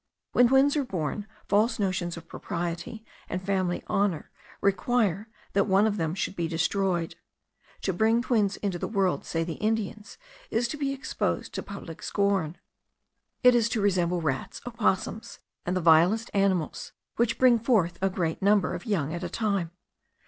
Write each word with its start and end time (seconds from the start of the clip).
When 0.31 0.47
twins 0.47 0.75
are 0.75 0.83
born, 0.83 1.27
false 1.47 1.77
notions 1.77 2.17
of 2.17 2.27
propriety 2.27 3.05
and 3.29 3.39
family 3.39 3.83
honour 3.87 4.31
require 4.59 5.27
that 5.53 5.67
one 5.67 5.85
of 5.85 5.97
them 5.97 6.15
should 6.15 6.35
be 6.35 6.47
destroyed. 6.47 7.13
To 7.83 7.93
bring 7.93 8.23
twins 8.23 8.57
into 8.57 8.79
the 8.79 8.87
world, 8.87 9.25
say 9.25 9.43
the 9.43 9.61
Indians, 9.61 10.17
is 10.49 10.67
to 10.69 10.77
be 10.77 10.91
exposed 10.91 11.53
to 11.53 11.61
public 11.61 12.01
scorn; 12.01 12.57
it 13.43 13.53
is 13.53 13.69
to 13.69 13.79
resemble 13.79 14.21
rats, 14.21 14.59
opossums, 14.65 15.37
and 15.67 15.77
the 15.77 15.81
vilest 15.81 16.31
animals, 16.33 16.93
which 17.17 17.37
bring 17.37 17.59
forth 17.59 17.99
a 18.01 18.09
great 18.09 18.41
number 18.41 18.73
of 18.73 18.87
young 18.87 19.13
at 19.13 19.23
a 19.23 19.29
time. 19.29 19.69